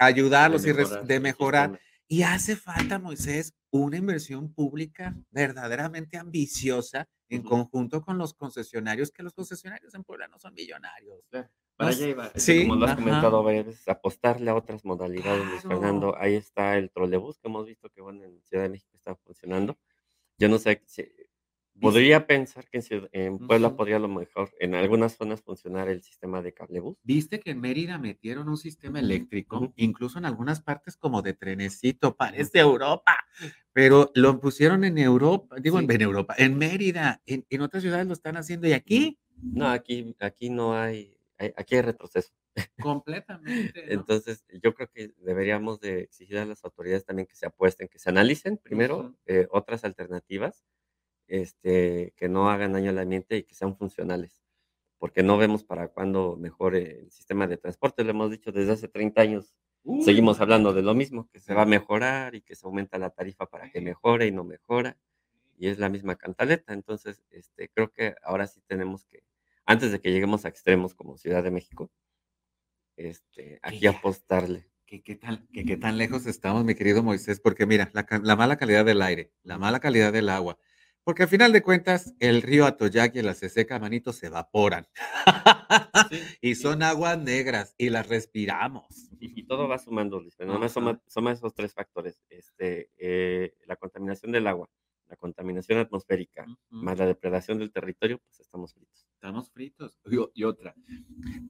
ayudarlos 0.00 0.64
y 0.66 0.72
de 0.72 1.20
mejorar. 1.20 1.78
Y 2.08 2.22
hace 2.22 2.56
falta, 2.56 2.98
Moisés, 2.98 3.54
una 3.70 3.96
inversión 3.96 4.52
pública 4.52 5.16
verdaderamente 5.30 6.18
ambiciosa 6.18 7.08
en 7.28 7.42
conjunto 7.42 8.02
con 8.02 8.18
los 8.18 8.34
concesionarios, 8.34 9.10
que 9.10 9.22
los 9.22 9.32
concesionarios 9.32 9.94
en 9.94 10.04
Puebla 10.04 10.28
no 10.28 10.38
son 10.38 10.52
millonarios. 10.52 11.24
Para 11.76 11.90
allá 11.90 12.06
iba. 12.06 12.30
Sí, 12.34 12.62
como 12.62 12.76
lo 12.76 12.86
has 12.86 12.96
comentado 12.96 13.42
varias 13.42 13.88
apostarle 13.88 14.50
a 14.50 14.54
otras 14.54 14.84
modalidades, 14.84 15.62
Fernando. 15.62 16.14
Ahí 16.18 16.34
está 16.34 16.76
el 16.76 16.90
trolebús 16.90 17.38
que 17.38 17.48
hemos 17.48 17.66
visto 17.66 17.88
que 17.88 18.02
bueno, 18.02 18.24
en 18.24 18.42
Ciudad 18.42 18.64
de 18.64 18.68
México 18.68 18.94
está 18.94 19.14
funcionando. 19.14 19.78
Yo 20.36 20.48
no 20.48 20.58
sé 20.58 20.82
si, 20.84 21.08
Podría 21.80 22.26
pensar 22.26 22.68
que 22.68 22.80
en, 23.12 23.38
Puebla 23.38 23.74
podría 23.74 23.96
a 23.96 23.98
lo 23.98 24.08
mejor 24.08 24.50
en 24.60 24.74
algunas 24.74 25.16
zonas 25.16 25.42
funcionar 25.42 25.88
el 25.88 26.02
sistema 26.02 26.42
de 26.42 26.52
cablebús. 26.52 26.96
Viste 27.02 27.40
que 27.40 27.50
en 27.50 27.60
Mérida 27.60 27.98
metieron 27.98 28.48
un 28.48 28.56
sistema 28.56 29.00
eléctrico, 29.00 29.72
incluso 29.76 30.18
en 30.18 30.26
algunas 30.26 30.60
partes 30.60 30.96
como 30.96 31.22
de 31.22 31.32
trenecito, 31.34 32.16
parece 32.16 32.60
Europa, 32.60 33.24
pero 33.72 34.12
lo 34.14 34.38
pusieron 34.38 34.84
en 34.84 34.98
Europa, 34.98 35.56
digo 35.60 35.80
en 35.80 35.90
Europa, 36.00 36.34
en 36.38 36.56
Mérida, 36.56 37.20
en, 37.26 37.60
otras 37.60 37.82
ciudades 37.82 38.06
lo 38.06 38.12
están 38.12 38.36
haciendo 38.36 38.68
y 38.68 38.72
aquí. 38.72 39.18
No, 39.42 39.68
aquí, 39.68 40.14
aquí 40.20 40.50
no 40.50 40.74
hay, 40.74 41.16
aquí 41.56 41.76
hay 41.76 41.82
retroceso. 41.82 42.32
Completamente. 42.78 43.92
Entonces, 43.92 44.44
yo 44.62 44.74
creo 44.74 44.88
que 44.92 45.14
deberíamos 45.18 45.80
de 45.80 46.00
exigir 46.02 46.38
a 46.38 46.44
las 46.44 46.64
autoridades 46.64 47.04
también 47.04 47.26
que 47.26 47.34
se 47.34 47.46
apuesten, 47.46 47.88
que 47.88 47.98
se 47.98 48.10
analicen 48.10 48.58
primero 48.58 49.16
eh, 49.26 49.48
otras 49.50 49.84
alternativas 49.84 50.64
este, 51.32 52.12
que 52.14 52.28
no 52.28 52.50
hagan 52.50 52.74
daño 52.74 52.90
al 52.90 52.98
ambiente 52.98 53.38
y 53.38 53.44
que 53.44 53.54
sean 53.54 53.74
funcionales, 53.74 54.44
porque 54.98 55.22
no 55.22 55.38
vemos 55.38 55.64
para 55.64 55.88
cuándo 55.88 56.36
mejore 56.36 57.00
el 57.00 57.10
sistema 57.10 57.46
de 57.46 57.56
transporte, 57.56 58.04
lo 58.04 58.10
hemos 58.10 58.30
dicho 58.30 58.52
desde 58.52 58.72
hace 58.72 58.86
30 58.86 59.22
años. 59.22 59.54
Seguimos 60.04 60.42
hablando 60.42 60.74
de 60.74 60.82
lo 60.82 60.94
mismo, 60.94 61.30
que 61.32 61.40
se 61.40 61.54
va 61.54 61.62
a 61.62 61.66
mejorar 61.66 62.34
y 62.34 62.42
que 62.42 62.54
se 62.54 62.66
aumenta 62.66 62.98
la 62.98 63.08
tarifa 63.08 63.46
para 63.46 63.70
que 63.70 63.80
mejore 63.80 64.26
y 64.26 64.30
no 64.30 64.44
mejora, 64.44 64.98
y 65.56 65.68
es 65.68 65.78
la 65.78 65.88
misma 65.88 66.16
cantaleta. 66.16 66.74
Entonces, 66.74 67.24
este, 67.30 67.70
creo 67.70 67.90
que 67.90 68.14
ahora 68.22 68.46
sí 68.46 68.60
tenemos 68.66 69.06
que, 69.06 69.24
antes 69.64 69.90
de 69.90 70.00
que 70.02 70.12
lleguemos 70.12 70.44
a 70.44 70.48
extremos 70.48 70.94
como 70.94 71.16
Ciudad 71.16 71.42
de 71.42 71.50
México, 71.50 71.90
este, 72.96 73.58
aquí 73.62 73.86
apostarle. 73.86 74.68
¿Qué, 74.84 75.02
qué, 75.02 75.14
tan, 75.14 75.48
qué, 75.50 75.78
tan 75.78 75.96
lejos 75.96 76.26
estamos, 76.26 76.62
mi 76.66 76.74
querido 76.74 77.02
Moisés? 77.02 77.40
Porque 77.40 77.64
mira, 77.64 77.90
la, 77.94 78.06
la 78.22 78.36
mala 78.36 78.58
calidad 78.58 78.84
del 78.84 79.00
aire, 79.00 79.32
la 79.42 79.56
mala 79.56 79.80
calidad 79.80 80.12
del 80.12 80.28
agua, 80.28 80.58
porque 81.04 81.24
al 81.24 81.28
final 81.28 81.52
de 81.52 81.62
cuentas, 81.62 82.14
el 82.20 82.42
río 82.42 82.66
Atoyac 82.66 83.16
y 83.16 83.22
la 83.22 83.34
Seseca, 83.34 83.78
manito, 83.78 84.12
se 84.12 84.28
evaporan. 84.28 84.86
y 86.40 86.54
son 86.54 86.82
aguas 86.82 87.18
negras 87.18 87.74
y 87.76 87.90
las 87.90 88.08
respiramos. 88.08 89.10
Y, 89.18 89.44
todo 89.44 89.68
va 89.68 89.78
sumando, 89.78 90.20
Luis. 90.20 90.36
No 90.40 90.68
suma, 90.68 91.32
esos 91.32 91.54
tres 91.54 91.74
factores. 91.74 92.20
Este, 92.28 92.90
eh, 92.98 93.54
la 93.66 93.76
contaminación 93.76 94.32
del 94.32 94.46
agua, 94.46 94.68
la 95.12 95.16
contaminación 95.16 95.78
atmosférica, 95.78 96.46
más 96.70 96.98
la 96.98 97.04
depredación 97.04 97.58
del 97.58 97.70
territorio, 97.70 98.18
pues 98.18 98.40
estamos 98.40 98.72
fritos. 98.72 99.06
Estamos 99.12 99.50
fritos. 99.50 99.98
Y, 100.34 100.44
otra. 100.44 100.74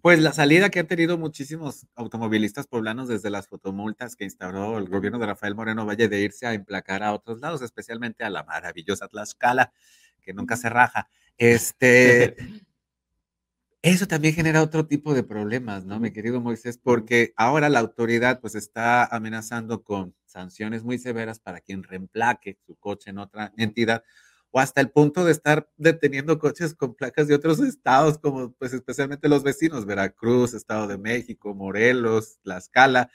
Pues 0.02 0.19
la 0.19 0.33
salida 0.33 0.69
que 0.69 0.81
han 0.81 0.88
tenido 0.88 1.16
muchísimos 1.16 1.87
automovilistas 1.95 2.66
poblanos 2.66 3.07
desde 3.07 3.31
las 3.31 3.47
fotomultas 3.47 4.16
que 4.16 4.25
instauró 4.25 4.78
el 4.78 4.88
gobierno 4.88 5.21
de 5.21 5.26
Rafael 5.26 5.54
Moreno 5.54 5.87
Valle 5.87 6.09
de 6.09 6.23
irse 6.23 6.45
a 6.45 6.54
emplacar 6.54 7.04
a 7.04 7.14
otros 7.14 7.38
lados, 7.38 7.62
especialmente 7.62 8.25
a 8.25 8.31
la 8.31 8.42
maravillosa 8.42 9.07
Tlaxcala, 9.07 9.73
que 10.21 10.35
nunca 10.35 10.57
se 10.57 10.69
raja. 10.69 11.09
Este. 11.38 12.37
Eso 13.84 14.06
también 14.06 14.34
genera 14.34 14.62
otro 14.62 14.86
tipo 14.86 15.12
de 15.12 15.24
problemas, 15.24 15.84
¿no, 15.84 15.98
mi 15.98 16.12
querido 16.12 16.40
Moisés? 16.40 16.78
Porque 16.78 17.32
ahora 17.36 17.68
la 17.68 17.80
autoridad 17.80 18.40
pues 18.40 18.54
está 18.54 19.04
amenazando 19.06 19.82
con 19.82 20.14
sanciones 20.24 20.84
muy 20.84 20.98
severas 20.98 21.40
para 21.40 21.60
quien 21.60 21.82
reemplaque 21.82 22.58
su 22.64 22.76
coche 22.76 23.10
en 23.10 23.18
otra 23.18 23.52
entidad 23.56 24.04
o 24.52 24.60
hasta 24.60 24.80
el 24.80 24.90
punto 24.90 25.24
de 25.24 25.32
estar 25.32 25.68
deteniendo 25.76 26.38
coches 26.38 26.74
con 26.76 26.94
placas 26.94 27.26
de 27.26 27.34
otros 27.34 27.58
estados, 27.58 28.18
como 28.18 28.52
pues 28.52 28.72
especialmente 28.72 29.28
los 29.28 29.42
vecinos, 29.42 29.84
Veracruz, 29.84 30.54
Estado 30.54 30.86
de 30.86 30.98
México, 30.98 31.52
Morelos, 31.52 32.38
Tlaxcala. 32.44 33.10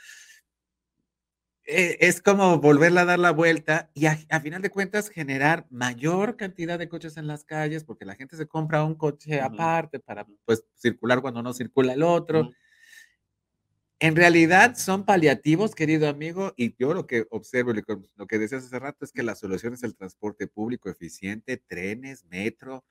Eh, 1.70 1.98
es 2.08 2.22
como 2.22 2.60
volverla 2.60 3.02
a 3.02 3.06
dar 3.06 3.20
la 3.20 3.32
vuelta 3.32 3.92
y 3.94 4.06
a, 4.06 4.16
final 4.40 4.62
de 4.62 4.70
cuentas 4.70 5.10
generar 5.10 5.68
mayor 5.70 6.38
cantidad 6.38 6.80
de 6.80 6.88
coches 6.88 7.18
en 7.18 7.28
las 7.28 7.44
calles 7.44 7.84
porque 7.84 8.06
la 8.06 8.16
gente 8.16 8.38
se 8.38 8.48
compra 8.48 8.86
un 8.86 8.96
coche 8.96 9.42
aparte 9.42 10.00
para 10.00 10.26
pues 10.46 10.64
circular 10.76 11.22
cuando 11.22 11.44
no 11.44 11.54
circula 11.54 11.92
el 11.92 12.04
otro. 12.04 12.52
En 14.00 14.16
realidad 14.16 14.78
son 14.78 15.04
paliativos, 15.04 15.76
querido 15.76 16.08
amigo, 16.08 16.54
y 16.56 16.74
yo 16.78 16.94
lo 16.94 17.06
que 17.06 17.28
observo, 17.32 17.74
lo 17.74 18.28
que 18.28 18.40
decías 18.40 18.64
hace 18.64 18.80
rato, 18.80 19.04
es 19.04 19.12
que 19.12 19.24
la 19.24 19.36
solución 19.36 19.74
es 19.74 19.84
el 19.84 19.96
transporte 19.96 20.48
público 20.48 20.90
eficiente, 20.90 21.58
trenes, 21.58 22.24
metro, 22.26 22.86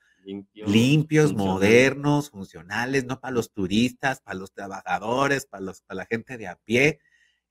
limpios, 0.53 1.33
modernos, 1.33 2.29
funcionales, 2.29 3.05
no 3.05 3.19
para 3.19 3.33
los 3.33 3.51
turistas, 3.53 4.21
para 4.21 4.37
los 4.37 4.51
trabajadores, 4.53 5.47
para, 5.47 5.63
los, 5.63 5.81
para 5.81 5.99
la 5.99 6.05
gente 6.05 6.37
de 6.37 6.47
a 6.47 6.57
pie, 6.57 6.99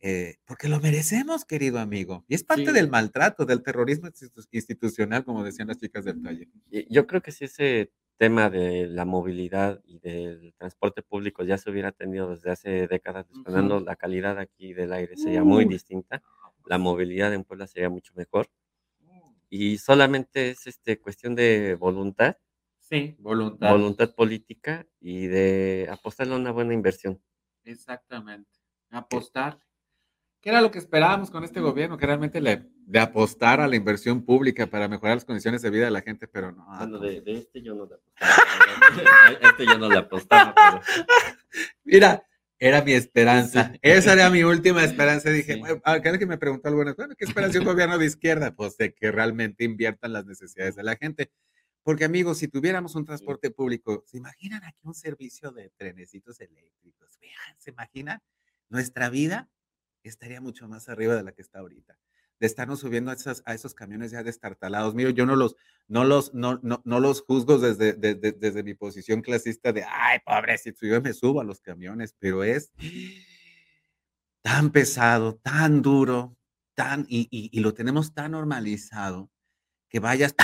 eh, 0.08 0.38
porque 0.46 0.68
lo 0.68 0.78
merecemos, 0.78 1.44
querido 1.44 1.80
amigo. 1.80 2.24
Y 2.28 2.36
es 2.36 2.44
parte 2.44 2.72
del 2.72 2.88
maltrato, 2.88 3.44
del 3.44 3.64
terrorismo 3.64 4.08
institucional, 4.52 5.24
como 5.24 5.42
decían 5.42 5.66
las 5.66 5.78
chicas 5.78 6.04
del 6.04 6.22
taller. 6.22 6.46
Yo 6.88 7.08
creo 7.08 7.22
que 7.22 7.32
sí 7.32 7.46
ese 7.46 7.90
tema 8.16 8.48
de 8.48 8.86
la 8.86 9.04
movilidad 9.04 9.82
y 9.84 9.98
del 9.98 10.54
transporte 10.58 11.02
público 11.02 11.42
ya 11.42 11.58
se 11.58 11.70
hubiera 11.70 11.90
tenido 11.90 12.30
desde 12.30 12.52
hace 12.52 12.86
décadas, 12.86 13.26
uh 13.34 13.80
la 13.80 13.96
calidad 13.96 14.38
aquí 14.38 14.74
del 14.74 14.92
aire 14.92 15.16
sería 15.16 15.42
muy 15.42 15.64
distinta, 15.64 16.22
la 16.66 16.78
movilidad 16.78 17.34
en 17.34 17.42
Puebla 17.42 17.66
sería 17.66 17.90
mucho 17.90 18.12
mejor. 18.14 18.48
Mm. 19.00 19.10
Y 19.50 19.78
solamente 19.78 20.50
es 20.50 20.68
este, 20.68 21.00
cuestión 21.00 21.34
de 21.34 21.74
voluntad. 21.74 22.36
Sí, 22.78 23.16
voluntad. 23.18 23.72
Voluntad 23.72 24.14
política 24.14 24.86
y 25.00 25.26
de 25.26 25.88
apostarle 25.90 26.34
a 26.34 26.36
una 26.36 26.52
buena 26.52 26.74
inversión. 26.74 27.20
Exactamente. 27.64 28.52
Apostar 28.90 29.65
¿Qué 30.46 30.50
era 30.50 30.60
lo 30.60 30.70
que 30.70 30.78
esperábamos 30.78 31.28
con 31.28 31.42
este 31.42 31.58
gobierno? 31.58 31.98
Que 31.98 32.06
realmente 32.06 32.40
le, 32.40 32.70
de 32.86 33.00
apostar 33.00 33.60
a 33.60 33.66
la 33.66 33.74
inversión 33.74 34.24
pública 34.24 34.68
para 34.68 34.86
mejorar 34.86 35.16
las 35.16 35.24
condiciones 35.24 35.60
de 35.60 35.70
vida 35.70 35.86
de 35.86 35.90
la 35.90 36.02
gente, 36.02 36.28
pero 36.28 36.52
no. 36.52 36.64
Bueno, 36.78 37.00
de, 37.00 37.20
este 37.26 37.62
yo 37.62 37.74
no 37.74 37.84
le 37.84 37.96
apostaba. 37.96 39.32
este 39.50 39.66
yo 39.66 39.76
no 39.76 39.88
le 39.88 39.98
apostaba, 39.98 40.54
pero... 40.54 40.80
Mira, 41.82 42.24
era 42.60 42.80
mi 42.84 42.92
esperanza. 42.92 43.72
Esa 43.82 44.12
era 44.12 44.30
mi 44.30 44.44
última 44.44 44.84
esperanza. 44.84 45.30
Dije, 45.30 45.60
cada 45.82 46.16
que 46.16 46.26
me 46.26 46.38
preguntó 46.38 46.68
algo, 46.68 46.84
bueno, 46.84 47.16
¿qué 47.18 47.24
esperanza 47.24 47.58
un 47.58 47.64
gobierno 47.64 47.98
de 47.98 48.06
izquierda? 48.06 48.54
Pues 48.54 48.76
de 48.76 48.94
que 48.94 49.10
realmente 49.10 49.64
inviertan 49.64 50.12
las 50.12 50.26
necesidades 50.26 50.76
de 50.76 50.84
la 50.84 50.94
gente. 50.94 51.32
Porque, 51.82 52.04
amigos, 52.04 52.38
si 52.38 52.46
tuviéramos 52.46 52.94
un 52.94 53.04
transporte 53.04 53.50
público, 53.50 54.04
¿se 54.06 54.18
imaginan 54.18 54.62
aquí 54.62 54.78
un 54.84 54.94
servicio 54.94 55.50
de 55.50 55.70
trenecitos 55.76 56.40
eléctricos? 56.40 57.18
Vean, 57.20 57.56
¿se 57.58 57.70
imaginan? 57.70 58.22
Nuestra 58.68 59.10
vida 59.10 59.48
estaría 60.08 60.40
mucho 60.40 60.68
más 60.68 60.88
arriba 60.88 61.14
de 61.14 61.22
la 61.22 61.32
que 61.32 61.42
está 61.42 61.60
ahorita. 61.60 61.98
De 62.38 62.46
estarnos 62.46 62.80
subiendo 62.80 63.10
a 63.10 63.14
esos, 63.14 63.42
a 63.46 63.54
esos 63.54 63.74
camiones 63.74 64.10
ya 64.10 64.22
destartalados. 64.22 64.94
Mira, 64.94 65.10
yo 65.10 65.24
no 65.24 65.36
los, 65.36 65.56
no 65.88 66.04
los, 66.04 66.34
no, 66.34 66.60
no, 66.62 66.82
no 66.84 67.00
los 67.00 67.22
juzgo 67.22 67.58
desde, 67.58 67.94
desde 67.94 68.62
mi 68.62 68.74
posición 68.74 69.22
clasista 69.22 69.72
de, 69.72 69.84
ay, 69.84 70.18
pobrecito, 70.24 70.86
yo 70.86 71.00
me 71.00 71.14
subo 71.14 71.40
a 71.40 71.44
los 71.44 71.60
camiones, 71.60 72.14
pero 72.18 72.44
es 72.44 72.72
tan 74.42 74.70
pesado, 74.70 75.36
tan 75.36 75.82
duro, 75.82 76.36
tan, 76.74 77.06
y, 77.08 77.28
y, 77.30 77.60
lo 77.60 77.74
tenemos 77.74 78.14
tan 78.14 78.32
normalizado 78.32 79.30
que 79.88 79.98
vayas 79.98 80.34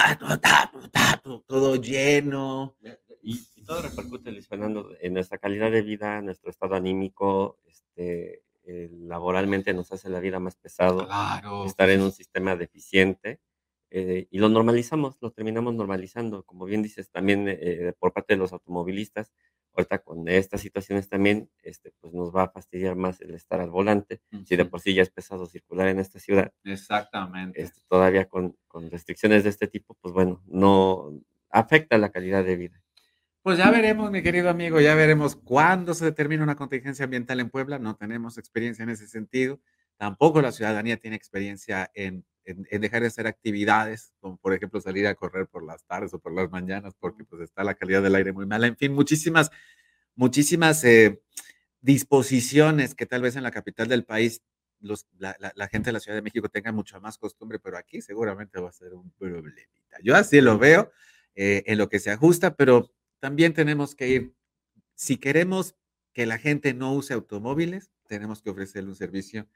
todo 1.47 1.77
lleno. 1.77 2.77
y, 3.23 3.65
todo 3.65 3.83
repercute, 3.83 4.33
Luis 4.33 4.49
Fernando, 4.49 4.91
en 5.01 5.15
nuestra 5.15 5.39
calidad 5.39 5.71
de 5.71 5.83
vida, 5.83 6.21
nuestro 6.21 6.51
estado 6.51 6.75
anímico, 6.75 7.61
este, 7.67 8.42
eh, 8.85 8.91
laboralmente 8.93 9.73
nos 9.73 9.93
hace 9.93 10.09
la 10.09 10.21
vida 10.21 10.39
más 10.39 10.57
pesado, 10.57 11.09
estar 11.67 11.91
en 11.91 12.03
un 12.03 12.13
sistema 12.13 12.57
deficiente. 12.57 13.41
Eh, 13.95 14.27
y 14.31 14.39
lo 14.39 14.49
normalizamos, 14.49 15.19
lo 15.21 15.33
terminamos 15.33 15.75
normalizando. 15.75 16.45
Como 16.45 16.65
bien 16.65 16.83
dices, 16.83 17.11
también 17.11 17.47
eh, 17.49 17.93
por 17.99 18.13
parte 18.13 18.35
de 18.35 18.39
los 18.39 18.53
automovilistas, 18.53 19.33
ahorita 19.75 19.99
con 19.99 20.29
estas 20.29 20.61
situaciones 20.61 21.09
también, 21.09 21.51
este, 21.63 21.93
pues 22.01 22.13
nos 22.13 22.35
va 22.35 22.45
a 22.45 22.49
fastidiar 22.49 22.97
más 22.97 23.21
el 23.21 23.35
estar 23.35 23.61
al 23.61 23.71
volante, 23.71 24.21
si 24.47 24.57
de 24.57 24.65
por 24.65 24.81
sí 24.81 24.95
ya 24.95 25.03
es 25.03 25.11
pesado 25.11 25.47
circular 25.47 25.89
en 25.89 25.99
esta 25.99 26.19
ciudad. 26.19 26.53
Exactamente. 26.65 27.61
Este, 27.61 27.81
todavía 27.89 28.29
con, 28.29 28.57
con, 28.67 28.91
restricciones 28.91 29.45
de 29.45 29.51
este 29.51 29.67
tipo, 29.67 29.95
pues 30.01 30.15
bueno, 30.15 30.43
no 30.47 31.21
afecta 31.51 31.99
la 31.99 32.11
calidad 32.11 32.45
de 32.45 32.57
vida. 32.57 32.83
Pues 33.43 33.59
ya 33.59 33.73
veremos, 33.73 34.09
mi 34.13 34.23
querido 34.23 34.51
amigo, 34.51 34.81
ya 34.81 34.95
veremos 34.95 35.35
cuándo 35.35 35.95
se 35.95 36.05
determina 36.05 36.45
una 36.45 36.55
contingencia 36.55 37.07
ambiental 37.07 37.41
en 37.41 37.51
Puebla. 37.51 37.81
No 37.81 37.97
tenemos 37.97 38.39
experiencia 38.39 38.85
en 38.85 38.91
ese 38.91 39.09
sentido. 39.09 39.61
Tampoco 39.97 40.41
la 40.41 40.53
ciudadanía 40.53 40.97
tiene 40.97 41.17
experiencia 41.17 41.91
en, 41.95 42.25
en, 42.45 42.81
dejar 42.81 43.03
de 43.03 43.09
hacer 43.09 43.27
actividades, 43.27 44.13
como 44.21 44.37
por 44.37 44.55
ejemplo 44.55 44.81
salir 44.81 45.09
a 45.09 45.17
correr 45.17 45.49
por 45.49 45.65
las 45.65 45.85
tardes 45.85 46.15
o 46.15 46.21
por 46.21 46.33
las 46.33 46.53
mañanas, 46.53 46.95
porque 47.01 47.25
pues 47.25 47.43
está 47.43 47.65
la 47.65 47.75
calidad 47.75 48.01
del 48.01 48.15
aire 48.15 48.33
muy 48.33 48.47
mala. 48.47 48.69
En 48.69 48.77
fin, 48.77 48.93
muchísimas, 48.93 49.51
muchísimas 50.15 50.85
eh, 50.85 51.21
disposiciones 51.81 52.95
que 52.95 53.07
tal 53.07 53.23
vez 53.23 53.35
en 53.35 53.43
la 53.43 53.51
capital 53.51 53.89
del 53.89 54.05
país 54.05 54.41
los, 54.79 55.09
la, 55.19 55.37
la, 55.39 55.69
gente 55.69 55.89
de 55.89 55.95
la 55.95 56.01
Ciudad 56.01 56.17
de 56.17 56.23
México 56.23 56.49
tenga 56.49 56.71
mucho 56.71 57.01
más 57.01 57.19
costumbre, 57.19 57.59
pero 57.59 57.77
aquí 57.77 58.01
seguramente 58.03 58.61
va 58.61 58.69
a 58.69 58.73
ser 58.73 58.95
un 58.95 59.11
problemita. 59.13 59.99
Yo 60.03 60.15
así 60.15 60.41
lo 60.41 60.59
veo 60.59 60.93
eh, 61.35 61.65
en 61.67 61.79
lo 61.79 61.89
que 61.89 61.99
se 61.99 62.11
ajusta, 62.11 62.55
pero 62.55 62.93
también 63.23 63.55
tenemos 63.55 63.95
que 63.95 64.09
ir, 64.09 64.35
si 64.97 65.17
queremos 65.17 65.77
que 66.13 66.27
la 66.27 66.39
gente 66.39 66.75
no 66.75 66.93
use 66.93 67.15
automóviles, 67.15 67.93
tenemos 68.09 68.43
que 68.43 68.51
ofrecerle 68.51 68.91
un 68.91 68.97
servicio 68.97 69.47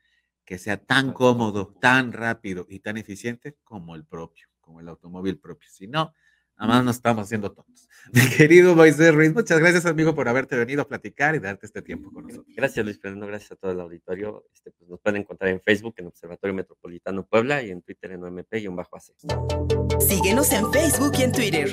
que 0.44 0.56
sea 0.56 0.76
tan 0.76 1.12
cómodo, 1.12 1.74
tan 1.80 2.12
rápido 2.12 2.64
y 2.68 2.78
tan 2.78 2.96
eficiente 2.96 3.56
como 3.64 3.96
el 3.96 4.04
propio, 4.04 4.46
como 4.60 4.78
el 4.78 4.88
automóvil 4.88 5.40
propio. 5.40 5.68
Si 5.68 5.88
no, 5.88 6.14
nada 6.56 6.74
más 6.74 6.84
nos 6.84 6.94
estamos 6.94 7.24
haciendo 7.24 7.50
tontos. 7.50 7.88
Mi 8.12 8.20
querido 8.36 8.76
Moisés 8.76 9.12
Ruiz, 9.12 9.34
muchas 9.34 9.58
gracias, 9.58 9.84
amigo, 9.84 10.14
por 10.14 10.28
haberte 10.28 10.54
venido 10.54 10.82
a 10.82 10.86
platicar 10.86 11.34
y 11.34 11.40
darte 11.40 11.66
este 11.66 11.82
tiempo 11.82 12.12
con 12.12 12.28
nosotros. 12.28 12.54
Gracias, 12.54 12.84
Luis 12.84 13.00
Fernando, 13.00 13.26
gracias 13.26 13.50
a 13.50 13.56
todo 13.56 13.72
el 13.72 13.80
auditorio. 13.80 14.46
Este, 14.54 14.70
pues, 14.70 14.88
nos 14.88 15.00
pueden 15.00 15.22
encontrar 15.22 15.50
en 15.50 15.60
Facebook, 15.60 15.94
en 15.96 16.06
Observatorio 16.06 16.54
Metropolitano 16.54 17.26
Puebla 17.26 17.64
y 17.64 17.72
en 17.72 17.82
Twitter 17.82 18.12
en 18.12 18.22
OMP-AC. 18.22 19.12
Síguenos 19.98 20.52
en 20.52 20.72
Facebook 20.72 21.14
y 21.18 21.22
en 21.24 21.32
Twitter. 21.32 21.72